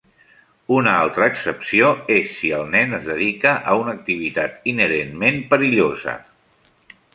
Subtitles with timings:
[0.77, 6.19] Una altra excepció és si el nen es dedica a una activitat inherentment perillosa.